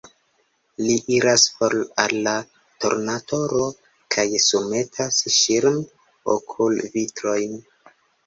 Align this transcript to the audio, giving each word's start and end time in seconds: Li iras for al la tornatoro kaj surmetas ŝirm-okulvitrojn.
Li 0.83 0.93
iras 1.15 1.43
for 1.57 1.73
al 2.03 2.13
la 2.27 2.31
tornatoro 2.85 3.61
kaj 4.15 4.25
surmetas 4.47 5.21
ŝirm-okulvitrojn. 5.37 7.55